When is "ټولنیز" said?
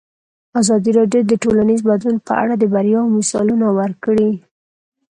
1.43-1.79